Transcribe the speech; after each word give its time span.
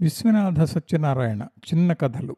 విశ్వనాథ 0.00 0.62
సత్యనారాయణ 0.62 1.42
చిన్న 1.42 1.92
కథలు. 1.92 2.36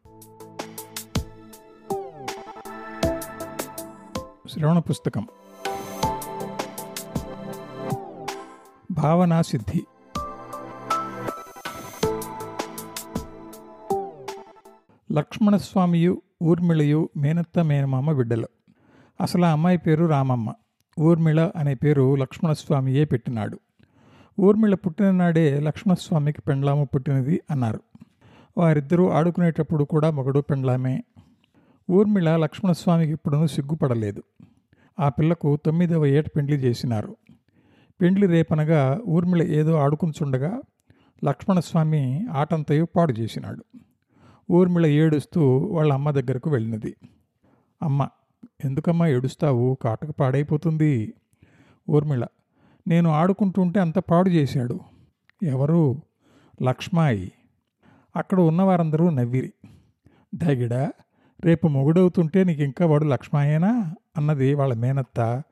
శ్రవణ 4.50 4.78
పుస్తకం. 4.78 5.26
భావనా 8.90 9.42
సిద్ధి. 9.42 9.86
లక్ష్మణస్వామియు 15.12 16.22
ఊర్మిళయు 16.42 17.08
మేనత్త 17.16 17.58
మేనమామ 17.58 18.12
బిడ్డలు. 18.12 18.48
అసలు 19.20 19.44
ఆ 19.44 19.52
అమ్మాయి 19.52 19.78
పేరు 19.78 20.06
రామమ్మ. 20.06 20.52
ఊర్మిళ 21.00 21.50
అనే 21.56 21.74
పేరు 21.74 22.14
లక్ష్మణస్వామియే 22.14 23.04
పెట్టినాడు. 23.04 23.60
ఊర్మిళ 24.40 24.74
పుట్టిననాడే 24.74 25.60
లక్ష్మణస్వామికి 25.60 26.42
పెండ్లాము 26.42 26.84
పుట్టినది 26.84 27.40
అన్నారు. 27.50 27.80
వారిద్దరూ 28.58 29.08
ఆడుకునేటప్పుడు 29.08 29.84
కూడా 29.84 30.10
మగడు 30.10 30.40
పెండ్లామే. 30.40 31.04
ఊర్మిళ 31.90 32.36
లక్ష్మణస్వామికి 32.36 33.12
ఇప్పుడును 33.12 33.46
సిగ్గుపడలేదు. 33.46 34.22
ఆ 35.00 35.08
పిల్లకు 35.08 35.58
తొమ్మిదవ 35.66 36.06
ఏట 36.06 36.24
పెండ్లి 36.36 36.56
చేసినారు. 36.56 37.16
పెండ్లి 38.00 38.26
రేపనగా 38.26 39.00
ఊర్మిళ 39.08 39.42
ఏదో 39.42 39.74
ఆడుకుంచుండగా 39.74 40.60
లక్ష్మణస్వామి 41.24 42.26
ఆటంతయు 42.32 42.84
పాడు 42.96 43.12
చేసినాడు. 43.12 43.64
ఊర్మిళ 44.50 44.86
ఏడుస్తూ 44.86 45.56
వాళ్ళ 45.56 45.92
అమ్మ 45.92 46.10
దగ్గరకు 46.10 46.50
వెళ్ళినది. 46.50 46.96
అమ్మ 47.82 48.08
ఎందుకమ్మా 48.64 49.08
ఏడుస్తావు? 49.08 49.78
కాటకు 49.82 50.12
పాడైపోతుంది. 50.12 51.14
ఊర్మిళ 51.90 52.26
నేను 52.88 53.10
ఆడుకుంటుంటే 53.10 53.80
అంత 53.80 53.98
పాడు 53.98 54.30
చేశాడు. 54.30 54.80
ఎవరు? 55.42 56.00
లక్ష్మాయి. 56.62 57.32
అక్కడ 58.16 58.40
ఉన్నవారందరూ 58.40 59.10
నవ్విరి. 59.10 59.52
దగిడా 60.34 60.92
రేపు 61.44 61.68
మొగుడవుతుంటే 61.68 62.44
నీకు 62.44 62.62
ఇంకా 62.62 62.86
వాడు 62.86 63.04
లక్ష్మాయేనా? 63.04 63.94
అన్నది 64.16 64.54
వాళ్ళ 64.54 64.74
మేనత్త. 64.74 65.42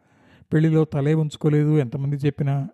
పెళ్ళిలో 0.53 0.84
తలే 0.84 1.14
ఉంచుకోలేదు 1.14 1.78
ఎంతమంది 1.78 2.16
చెప్పినా. 2.16 2.69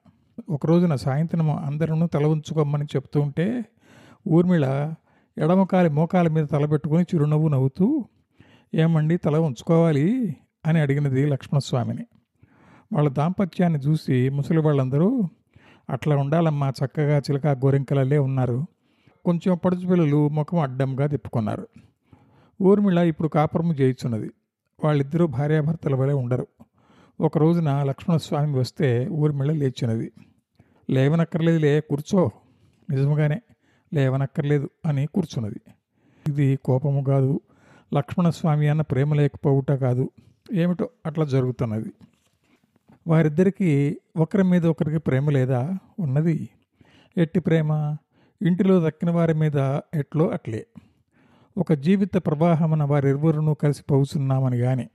ఒకరోజున 0.51 0.95
సాయంత్రం 0.95 1.51
అందరూ 1.51 2.07
తల 2.07 2.27
ఉంచుకోమని 2.27 2.85
చెప్తూ 2.85 3.21
ఉంటే 3.21 3.65
ఊర్మిళ 4.29 4.95
ఎడమకాలి 5.39 5.89
మోకాల 5.89 6.29
మీద 6.29 6.47
తలబెట్టుకుని 6.53 7.03
చిరునవ్వు 7.03 7.49
నవ్వుతూ 7.49 8.05
ఏమండి 8.75 9.17
తల 9.17 9.37
ఉంచుకోవాలి? 9.37 10.37
అని 10.67 10.81
అడిగినది 10.81 11.27
లక్ష్మణస్వామిని. 11.27 12.07
వాళ్ళ 12.95 13.09
దాంపత్యాన్ని 13.09 13.79
చూసి 13.79 14.29
ముసలి 14.29 14.59
వాళ్ళందరూ 14.59 15.23
అట్లా 15.91 16.17
ఉండాలమ్మా 16.17 16.69
చక్కగా 16.69 17.19
చిలక 17.19 17.47
గోరింకలలే 17.47 18.19
ఉన్నారు. 18.19 18.67
కొంచెం 19.25 19.59
పడుచు 19.65 19.89
పిల్లలు 19.89 20.29
ముఖం 20.29 20.59
అడ్డంగా 20.59 21.07
తిప్పుకున్నారు. 21.07 21.69
ఊర్మిళ 22.63 22.99
ఇప్పుడు 22.99 23.29
కాపురము 23.29 23.73
చేయుచున్నది. 23.73 24.31
వాళ్ళిద్దరూ 24.85 25.27
భార్యాభర్తల 25.27 25.95
వలె 25.95 26.13
ఉండరు. 26.13 26.47
ఒక 27.21 27.39
రోజున 27.39 27.83
లక్ష్మణస్వామి 27.83 28.59
వస్తే 28.59 29.09
ఊర్మిళ 29.09 29.53
లేచినది. 29.53 30.13
లేవనక్కర్లేదులే 30.91 31.81
కూర్చో. 31.81 32.31
నిజముగానే 32.91 33.41
లేవనక్కర్లేదు 33.95 34.71
అని 34.87 35.07
కూర్చున్నది. 35.07 35.61
ఇది 36.29 36.57
కోపము 36.57 37.05
కాదు. 37.05 37.41
లక్ష్మణస్వామి 37.95 38.69
అన్న 38.69 38.83
ప్రేమ 38.83 39.15
లేకపోవుట 39.15 39.73
కాదు. 39.73 40.11
ఏమిటో 40.53 40.89
అట్లా 41.07 41.25
జరుగుతున్నది. 41.25 41.93
వారిద్దరికీ 43.07 43.99
ఒకరి 44.17 44.45
మీద 44.45 44.67
ఒకరికి 44.67 44.99
ప్రేమ 44.99 45.31
లేదా? 45.31 45.79
ఉన్నది. 45.99 46.49
ఎట్టి 47.17 47.41
ప్రేమ? 47.41 47.97
ఇంటిలో 48.43 48.87
దక్కిన 48.87 49.11
వారి 49.11 49.35
మీద 49.35 49.57
ఎట్లో 49.95 50.29
అట్లే. 50.29 50.67
ఒక 51.57 51.73
జీవిత 51.73 52.15
ప్రవాహమున 52.17 52.83
వారిరువురును 52.83 53.55
కలిసి 53.55 53.83
పోతున్నామని 53.91 54.59
కానీ 54.59 54.91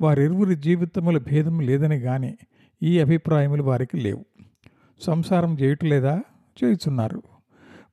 వారిరువురి 0.00 0.54
జీవితముల 0.54 1.18
భేదం 1.18 1.60
లేదని 1.60 2.00
కానీ 2.00 2.38
ఈ 2.82 3.00
అభిప్రాయములు 3.00 3.62
వారికి 3.62 3.96
లేవు. 3.96 4.24
సంసారం 5.00 5.56
చేయట్లేదా 5.62 6.22
చేయుచున్నారు 6.64 7.22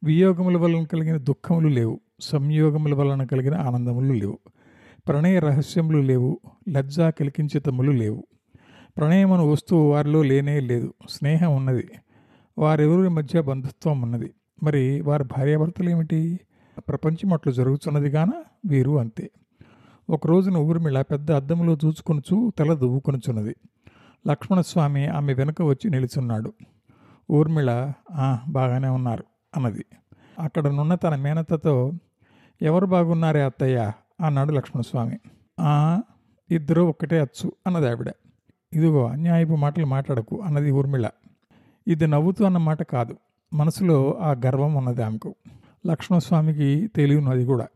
వియోగముల 0.04 0.58
వలన 0.58 0.84
కలిగిన 0.84 1.18
దుఃఖములు 1.18 1.68
లేవు. 1.68 2.00
సంయోగముల 2.20 2.94
వలన 2.94 3.24
కలిగిన 3.24 3.56
ఆనందములు 3.56 4.14
లేవు. 4.14 4.40
ప్రణయ 5.08 5.40
రహస్యములు 5.40 5.98
లేవు. 5.98 6.40
లజ్జా 6.70 7.10
కలికించితములు 7.10 7.92
లేవు. 7.92 8.28
ప్రణయం 8.98 9.28
ప్రణయమును 9.28 9.52
వస్తువు 9.52 9.92
వారిలో 9.92 10.22
లేనే 10.22 10.60
లేదు. 10.60 10.94
స్నేహం 11.10 11.56
ఉన్నది. 11.56 11.90
వారెవరి 12.58 13.10
మధ్య 13.10 13.42
బంధుత్వం 13.42 14.02
ఉన్నది. 14.02 14.34
మరి 14.64 15.02
వారి 15.02 15.24
భార్యాభర్తలు 15.24 15.90
ఏమిటి 15.90 16.40
ప్రపంచం 16.78 17.34
అట్లు 17.34 17.52
జరుగుతున్నది 17.52 18.10
గాన 18.10 18.32
వీరు 18.66 19.00
అంతే. 19.00 19.32
ఒక 20.10 20.28
రోజున 20.28 20.58
ఊర్మిళ 20.58 21.02
పెద్ద 21.02 21.32
అద్దంలో 21.32 21.78
చూచుకొనుచు 21.86 22.54
తల 22.60 22.74
దువ్వుకొనుచున్నది. 22.74 23.56
లక్ష్మణస్వామి 24.28 25.08
ఆమె 25.08 25.34
వెనుక 25.34 25.62
వచ్చి 25.62 25.90
నిలుచున్నాడు. 25.90 26.54
ఊర్మిళ 27.32 27.92
"ఆ, 28.12 28.40
బాగానే 28.50 28.88
ఉన్నారు 28.88 29.24
అన్నది. 29.56 29.86
అక్కడనున్న 30.40 30.96
తన 30.96 31.16
మేనత్తతో 31.16 31.92
ఎవరు 32.62 32.86
బాగున్నారే 32.86 33.42
అత్తయ్య? 33.42 33.92
అన్నాడు 34.26 34.52
లక్ష్మణస్వామి. 34.52 35.18
"ఆ, 35.60 36.02
ఇద్దరు 36.52 36.82
ఒక్కటే 36.82 37.20
అచ్చు 37.20 37.52
అన్నది 37.68 37.90
ఆవిడ. 37.90 38.12
ఇదిగో 38.74 39.08
అన్యాయపు 39.08 39.54
మాటలు 39.54 39.86
మాట్లాడకు 39.86 40.42
అన్నది 40.42 40.72
ఊర్మిళ. 40.72 41.10
ఇది 41.88 42.08
నవ్వుతూ 42.08 42.46
అన్న 42.46 42.58
మాట 42.58 42.84
కాదు. 42.84 43.18
మనసులో 43.54 44.18
ఆ 44.22 44.32
గర్వం 44.32 44.74
ఉన్నది 44.74 45.04
ఆమెకు. 45.04 45.36
లక్ష్మణస్వామికి 45.88 46.88
తెలియనది 46.88 47.46
కూడా. 47.46 47.68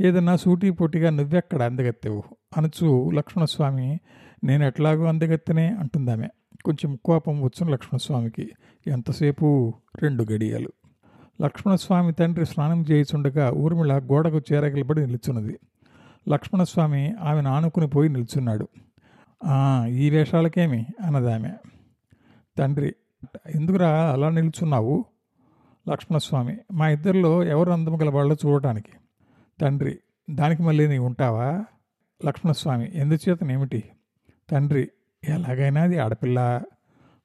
ఏదన్నా 0.00 0.36
సూటి 0.36 0.70
పొట్టిగా 0.70 1.10
నువ్వెక్కడ 1.10 1.62
అందగత్తెవు? 1.62 2.22
అనచు 2.56 3.10
లక్ష్మణస్వామి 3.10 3.98
నేను 4.44 4.64
ఎట్లాగో 4.64 5.04
అందగత్తెనే 5.04 5.76
అంటుందామె 5.80 6.28
కొంచెం 6.64 6.98
కోపం 7.04 7.42
వచ్చును 7.42 7.70
లక్ష్మణస్వామికి. 7.70 8.52
ఎంతసేపు? 8.86 9.74
రెండు 10.02 10.26
గడియలు. 10.32 10.68
లక్ష్మణస్వామి 11.42 12.12
తండ్రి 12.12 12.46
స్నానం 12.46 12.82
చేయిచుండగా 12.82 13.50
ఊర్మిళ 13.50 13.98
గోడకు 13.98 14.40
చేరగలబడి 14.52 15.00
నిలుచున్నది. 15.00 15.58
లక్ష్మణస్వామి 16.28 17.14
ఆమెను 17.20 17.50
ఆనుకుని 17.50 17.88
పోయి 17.88 18.08
నిల్చున్నాడు. 18.08 18.68
ఈ 19.86 20.10
వేషాలకేమి? 20.10 20.86
అన్నదామె. 21.06 21.50
తండ్రి 22.58 22.94
ఎందుకురా 23.54 24.12
అలా 24.12 24.28
నిల్చున్నావు? 24.28 25.04
లక్ష్మణస్వామి 25.90 26.58
మా 26.72 26.88
ఇద్దరిలో 26.88 27.44
ఎవరు 27.44 27.70
అందం 27.70 28.02
గల 28.02 28.36
చూడటానికి. 28.46 28.92
తండ్రి 29.60 29.98
దానికి 30.30 30.62
మళ్ళీ 30.62 30.88
నీ 30.88 30.98
ఉంటావా? 30.98 31.64
లక్ష్మణస్వామి 32.26 32.90
ఎందుచేతనేమిటి? 32.94 33.84
తండ్రి 34.50 34.90
ఎలాగైనా 35.28 35.82
అది 35.82 35.98
ఆడపిల్ల. 35.98 36.62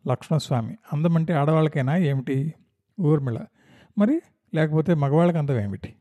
లక్ష్మణస్వామి 0.07 0.77
అందమంటే 0.93 1.33
ఆడవాళ్ళకైనా 1.33 1.97
ఏమిటి? 1.97 2.53
ఊర్మిళ 3.01 3.45
మరి 3.97 4.21
లేకపోతే 4.53 4.93
మగవాళ్ళకి 4.93 5.37
అందం 5.37 5.59
ఏమిటి? 5.59 5.95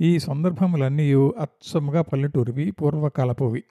ఈ 0.00 0.18
సందర్భములన్నీ 0.18 1.12
అచ్చముగా 1.14 2.02
పల్లెటూరివి 2.02 2.70
పూర్వకాలపువి 2.70 3.64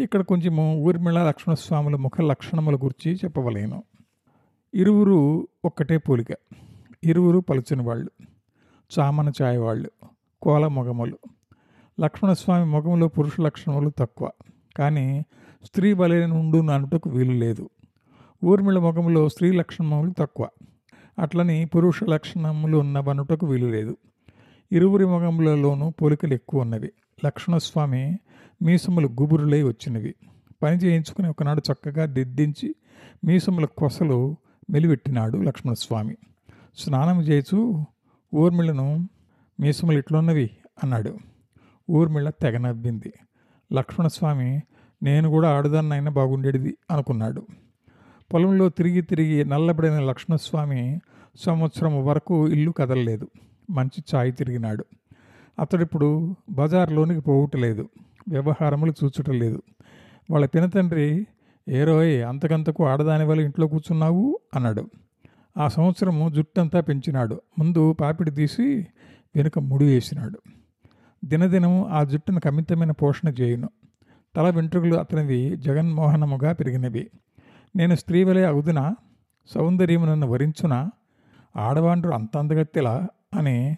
ఇక్కడ 0.00 0.22
కొంచెము 0.22 0.74
ఊర్మిళ 0.74 1.28
లక్ష్మణస్వాముల 1.28 1.96
ముఖ 1.96 2.20
లక్షణముల 2.20 2.74
గురించి 2.74 3.14
చెప్పవలేను. 3.14 3.84
ఇరువురు 4.74 5.48
ఒక్కటే 5.64 5.98
పోలిక. 5.98 6.26
ఇరువురు 7.04 7.38
పలుచని 7.38 7.82
వాళ్ళు. 7.82 8.10
చామన 8.98 9.32
ఛాయ 9.42 9.56
వాళ్ళు. 9.56 9.90
కోల 10.42 10.66
మొగములు. 10.66 11.18
లక్ష్మణస్వామి 12.00 12.70
మొగములో 12.70 13.08
పురుష 13.08 13.40
లక్షణములు 13.40 13.92
తక్కువ. 13.98 14.30
కానీ 14.76 15.24
స్త్రీ 15.64 15.94
బలైన 15.94 16.26
నుండు 16.26 16.70
అనుటకు 16.70 17.10
వీలు 17.10 17.32
లేదు. 17.32 17.70
ఊర్మిళ 18.44 18.78
మొగములో 18.78 19.28
స్త్రీ 19.28 19.52
లక్షణములు 19.52 20.14
తక్కువ. 20.18 20.48
అట్లని 21.18 21.64
పురుష 21.64 22.04
లక్షణములు 22.04 22.78
ఉన్నవనుటకు 22.78 23.46
వీలు 23.46 23.66
లేదు. 23.66 23.96
ఇరువురి 24.72 25.06
మొగములలోనూ 25.06 25.90
పోలికలు 25.90 26.34
ఎక్కువ 26.34 26.60
ఉన్నవి. 26.60 26.92
లక్ష్మణస్వామి 27.24 28.18
మీసములు 28.62 29.08
గుబురులై 29.08 29.62
వచ్చినవి. 29.62 30.14
పని 30.62 30.76
చేయించుకుని 30.76 31.28
ఒకనాడు 31.28 31.62
చక్కగా 31.72 32.04
దిద్దించి 32.04 32.74
మీసముల 33.24 33.64
కొసలు 33.64 34.36
మెలివెట్టినాడు 34.70 35.38
లక్ష్మణస్వామి. 35.38 36.16
స్నానం 36.76 37.20
చేయచు 37.20 37.84
ఊర్మిళను 38.34 39.08
మీసములు 39.60 39.98
ఇట్లున్నవి 39.98 40.50
అన్నాడు. 40.82 41.18
ఊర్మిళ 41.90 42.30
తెగ 42.30 42.56
నవ్వింది. 42.58 43.12
లక్ష్మణస్వామి 43.72 44.62
నేను 45.02 45.28
కూడా 45.28 45.56
ఆడుదాన్నైనా 45.56 46.10
బాగుండేది 46.10 46.76
అనుకున్నాడు. 46.90 47.46
పొలంలో 48.32 48.68
తిరిగి 48.68 49.00
తిరిగి 49.00 49.44
నల్లబడిన 49.44 50.00
లక్ష్మణస్వామి 50.00 51.00
సంవత్సరం 51.36 52.04
వరకు 52.04 52.48
ఇల్లు 52.48 52.70
కదలలేదు. 52.70 53.28
మంచి 53.70 54.16
ఛాయ్ 54.16 54.32
తిరిగినాడు. 54.32 54.84
అతడిప్పుడు 55.58 56.36
బజార్లోనికి 56.50 57.20
పోవటలేదు. 57.20 57.88
వ్యవహారములు 58.30 58.94
చూచుటలేదు. 59.04 59.62
వాళ్ళ 60.30 60.46
పినతండ్రి 60.46 61.26
ఏరోయ్ 61.68 62.24
అంతకంతకు 62.24 62.86
ఆడదాని 62.86 63.24
వల్ల 63.24 63.42
ఇంట్లో 63.42 63.66
కూర్చున్నావు? 63.66 64.38
అన్నాడు. 64.54 64.90
ఆ 65.58 65.68
సంవత్సరము 65.68 66.28
జుట్టంతా 66.28 66.80
పెంచినాడు. 66.80 67.40
ముందు 67.58 67.92
పాపిడి 67.92 68.30
తీసి 68.30 68.86
వెనుక 69.36 69.58
ముడి 69.58 69.84
వేసినాడు. 69.84 70.40
దినదినము 71.24 71.88
ఆ 71.88 72.04
జుట్టును 72.04 72.40
కమితమైన 72.40 72.90
పోషణ 72.90 73.28
చేయును. 73.28 73.68
తల 74.36 74.50
వెంట్రుకలు 74.50 74.94
అతనివి 74.94 75.56
జగన్మోహనముగా 75.56 76.52
పెరిగినవి. 76.52 77.10
నేను 77.76 77.94
స్త్రీ 77.94 78.24
వలె 78.24 78.46
సౌందర్యము 78.46 78.96
సౌందర్యమునన్ను 79.54 80.26
వరించున? 80.26 80.90
ఆడవాండ్రు 81.56 82.10
అంత 82.10 82.36
అందగత్తెలా 82.36 83.08
అని 83.38 83.76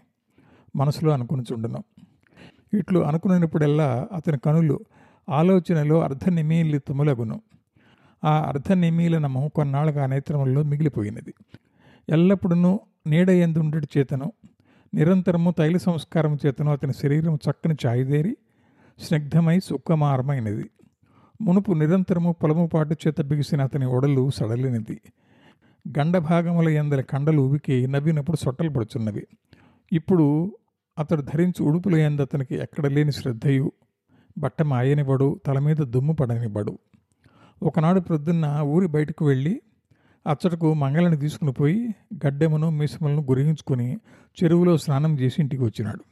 మనసులో 0.77 1.13
అనుకునిచుండును. 1.13 1.85
ఇట్లు 2.75 3.01
అనుకున్నప్పుడల్లా 3.01 4.09
అతని 4.13 4.39
కనులు 4.39 4.81
ఆలోచనలో 5.29 6.01
అర్ధ 6.01 6.29
తుమలగును 6.77 7.43
ఆ 8.25 8.41
అర్ధ 8.49 8.73
నిమీలనము 8.73 9.51
కొన్నాళ్ళుగా 9.55 10.07
నేత్రములలో 10.07 10.63
మిగిలిపోయినది. 10.63 11.35
ఎల్లప్పుడూ 12.09 12.81
నీడయందుండటి 13.07 13.89
చేతను 13.99 14.33
నిరంతరము 14.95 15.51
తైల 15.51 15.77
సంస్కారం 15.77 16.39
చేతను 16.47 16.73
అతని 16.73 16.93
శరీరం 16.93 17.35
చక్కని 17.35 17.77
ఛాయిదేరి 17.87 18.37
స్నిగ్ధమై 18.99 19.61
సుఖమారమైనది. 19.61 20.71
మునుపు 21.43 21.73
నిరంతరము 21.73 22.33
పొలము 22.33 22.67
పాటు 22.67 22.97
చేత 23.07 23.21
బిగిసిన 23.21 23.63
అతని 23.63 23.87
ఒడలు 23.87 24.31
సడలినది. 24.31 25.01
గండభాగముల 25.99 26.69
ఎందల 26.69 27.01
కండలు 27.01 27.43
ఉవికి 27.43 27.87
నవ్వినప్పుడు 27.87 28.37
సొట్టలు 28.37 28.71
పడుచున్నవి. 28.71 29.27
ఇప్పుడు 29.93 30.57
అతడు 30.99 31.23
ధరించి 31.23 31.63
ఉడుపుల 31.63 32.21
అతనికి 32.23 32.55
ఎక్కడ 32.55 32.87
లేని 32.87 33.13
శ్రద్ధయు. 33.13 33.73
బట్ట 34.39 34.63
మాయనివ్వడు 34.63 35.41
తల 35.47 35.59
మీద 35.59 35.77
దుమ్ము 35.77 36.13
పడనివ్వడు. 36.13 36.79
ఒకనాడు 37.63 38.01
ప్రొద్దున్న 38.01 38.61
ఊరి 38.63 38.87
బయటకు 38.87 39.27
వెళ్ళి 39.27 39.63
అచ్చటకు 40.27 40.75
మంగళని 40.75 41.17
తీసుకుని 41.17 41.53
పోయి 41.53 41.89
గడ్డెమును 42.27 42.71
మీసములను 42.71 43.23
గురించుకొని 43.23 43.97
చెరువులో 44.45 44.77
స్నానం 44.77 45.21
చేసి 45.21 45.37
ఇంటికి 45.39 45.63
వచ్చినాడు. 45.63 46.05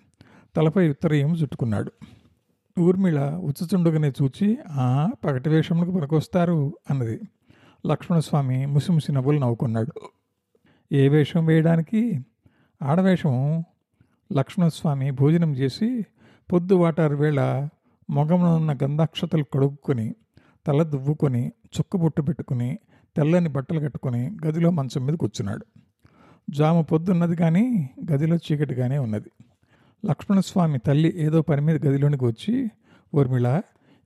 తలపై 0.57 0.91
ఉత్తరయం 0.91 1.35
చుట్టుకున్నాడు. 1.35 1.93
ఊర్మిళ 2.81 3.21
ఉచ్చుచుండగానే 3.21 4.13
చూచి 4.23 4.59
ఆ 4.69 5.11
పగటి 5.25 5.49
వేషములకు 5.49 5.91
పనికొస్తారు 5.91 6.75
అన్నది. 6.91 7.21
లక్ష్మణస్వామి 7.87 8.67
ముసిముసి 8.67 9.13
నవ్వులు 9.13 9.39
నవ్వుకున్నాడు. 9.39 10.01
ఏ 10.93 11.09
వేషం 11.09 11.47
వేయడానికి? 11.47 12.25
ఆడవేషం 12.83 13.65
లక్ష్మణస్వామి 14.33 15.11
భోజనం 15.11 15.57
చేసి 15.57 16.07
పొద్దువాటారు 16.53 17.17
వేళ 17.17 17.69
మొగమున 18.11 18.49
ఉన్న 18.49 18.73
గంధాక్షతలు 18.73 19.45
కడుక్కొని 19.45 20.15
తల 20.67 20.83
దువ్వుకొని 20.83 21.53
చుక్కబొట్టు 21.79 22.23
పెట్టుకుని 22.23 22.79
తెల్లని 23.17 23.49
బట్టలు 23.49 23.81
కట్టుకొని 23.81 24.31
గదిలో 24.47 24.71
మంచం 24.71 25.07
మీద 25.07 25.15
కూర్చున్నాడు. 25.15 25.65
జాము 26.51 26.83
పొద్దున్నది 26.83 27.37
కానీ 27.37 27.91
గదిలో 28.13 28.37
చీకటిగానే 28.37 28.99
ఉన్నది. 28.99 29.31
లక్ష్మణస్వామి 30.05 30.79
తల్లి 30.79 31.13
ఏదో 31.17 31.43
పని 31.43 31.61
మీద 31.61 31.87
గదిలోనికి 31.87 32.25
వచ్చి 32.25 32.71
ఊర్మిళ 33.15 33.61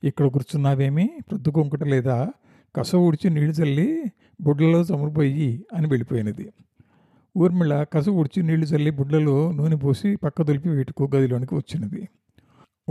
ఇక్కడ 0.05 0.27
కూర్చున్నావేమి? 0.27 1.11
ప్రొద్దుకొంకట 1.29 1.85
లేదా? 1.85 2.29
కస 2.77 2.95
ఊడ్చి 2.95 3.31
నీళ్ళు 3.31 3.53
చల్లి 3.53 4.05
బుడ్లలో 4.41 4.81
చమురుపోయి 4.81 5.65
అని 5.75 5.87
వెళ్ళిపోయినది. 5.87 6.53
ఊర్మిళ 7.39 7.83
కసు 7.83 8.11
ఉడిచి 8.11 8.43
నీళ్ళు 8.43 8.67
చల్లి 8.67 8.91
బుడ్లలో 8.91 9.53
నూనె 9.53 9.77
పోసి 9.77 10.17
పక్క 10.17 10.43
దులిపి 10.43 10.69
వీటుకు 10.69 11.11
గదిలోనికి 11.17 11.55
వచ్చినది. 11.55 12.09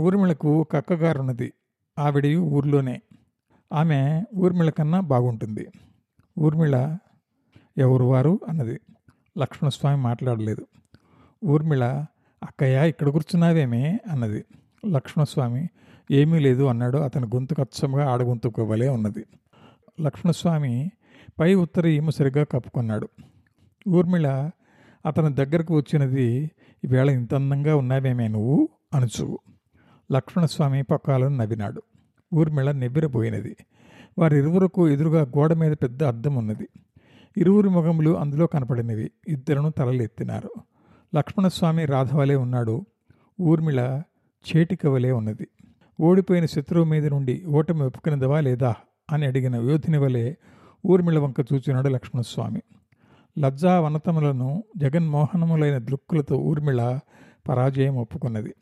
ఊర్మిళకు 0.00 0.60
ఒక 0.60 0.76
అక్కగారున్నది 0.76 1.52
ఆవిడయు 1.98 2.40
ఊర్లోనే. 2.40 3.00
ఆమె 3.72 4.24
ఊర్మిళ 4.36 4.70
కన్నా 4.70 5.00
బాగుంటుంది. 5.00 5.68
ఊర్మిళ 6.38 6.96
ఎవరు 7.78 8.04
వారు 8.04 8.40
అన్నది. 8.48 8.80
లక్ష్మణస్వామి 9.38 10.02
మాట్లాడలేదు. 10.02 10.66
ఊర్మిళ 11.44 11.84
అక్కయ్య 12.42 12.88
ఇక్కడ 12.88 13.08
కూర్చున్నావేమే? 13.08 14.00
అన్నది. 14.10 14.44
లక్ష్మణస్వామి 14.86 15.68
ఏమీ 16.10 16.38
లేదు 16.38 16.62
అన్నాడు. 16.62 16.98
అతని 16.98 17.26
గొంతు 17.26 17.54
కచ్చముగా 17.54 18.10
ఆడగొంతుకోవలే 18.10 18.88
ఉన్నది. 18.88 19.26
లక్ష్మణస్వామి 20.00 20.90
పై 21.40 21.54
ఉత్తర 21.54 21.86
ఈమె 21.86 22.10
సరిగ్గా 22.10 22.44
కప్పుకున్నాడు. 22.44 23.08
ఊర్మిళ 23.88 24.50
అతని 25.06 25.34
దగ్గరకు 25.34 25.76
వచ్చినది 25.76 26.50
ఈవేళ 26.84 27.10
ఇంత 27.10 27.34
అందంగా 27.34 27.76
ఉన్నావేమే 27.76 28.28
నువ్వు 28.28 28.68
అనుచు. 28.94 29.38
లక్ష్మణస్వామి 30.12 30.82
పక్కాలను 30.82 31.36
నవ్వినాడు. 31.36 31.82
ఊర్మిళ 32.34 32.70
నివ్వెరపోయినది. 32.70 33.56
వారిరువురకు 34.18 34.88
ఎదురుగా 34.88 35.22
గోడ 35.22 35.52
మీద 35.52 35.72
పెద్ద 35.72 36.04
అద్దం 36.04 36.34
ఉన్నది 36.34 36.68
ఇరువురి 37.36 37.68
ముఖములు 37.68 38.16
అందులో 38.16 38.46
కనపడినవి. 38.46 39.10
ఇద్దరును 39.28 39.70
తలలెత్తినారు. 39.70 40.50
లక్ష్మణస్వామి 41.16 41.84
రాధవలే 41.84 42.34
ఉన్నాడు. 42.34 42.86
ఊర్మిళ 43.40 44.02
చేటికవలే 44.56 45.12
ఉన్నది. 45.12 45.48
ఓడిపోయిన 46.00 46.44
శత్రువు 46.44 46.84
మీద 46.84 47.06
నుండి 47.06 47.44
ఓటమి 47.44 47.82
ఒప్పుకున్నదవా 47.82 48.40
లేదా 48.40 48.74
అని 49.12 49.26
అడిగిన 49.26 49.56
యోధిని 49.56 49.98
వలె 49.98 50.34
ఊర్మిళ 50.86 51.18
వంక 51.18 51.36
చూచినాడు 51.40 51.88
లక్ష్మణస్వామి. 51.88 52.62
లజ్జా 53.38 53.80
వనతములను 53.80 54.64
జగన్మోహనములైన 54.76 55.78
దృక్కులతో 55.78 56.36
ఊర్మిళ 56.36 56.98
పరాజయం 57.48 57.96
ఒప్పుకున్నది. 57.96 58.54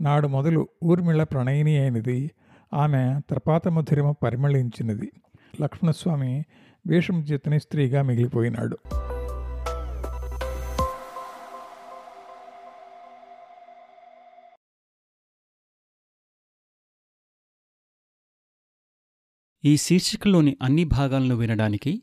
నాడు 0.00 0.28
మొదలు 0.28 0.68
ఊర్మిళ 0.84 1.22
ప్రణయిని 1.22 1.78
అయినది 1.78 2.30
ఆమె 2.74 3.20
త్రపాతమధురిమ 3.28 4.10
పరిమళించినది. 4.10 5.12
లక్ష్మణస్వామి 5.60 6.44
వేషం 6.86 7.20
చేతని 7.20 7.60
స్త్రీగా 7.60 8.02
మిగిలిపోయినాడు. 8.02 8.78
ఈ 19.64 19.76
శీర్షికలోని 19.76 20.56
అన్ని 20.62 20.84
భాగాలను 20.84 21.34
వినడానికి 21.34 22.02